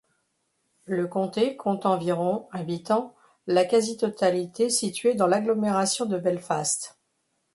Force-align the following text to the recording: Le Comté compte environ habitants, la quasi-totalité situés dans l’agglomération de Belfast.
Le 0.87 1.05
Comté 1.05 1.55
compte 1.57 1.85
environ 1.85 2.47
habitants, 2.53 3.13
la 3.45 3.65
quasi-totalité 3.65 4.71
situés 4.71 5.13
dans 5.13 5.27
l’agglomération 5.27 6.07
de 6.07 6.17
Belfast. 6.17 6.97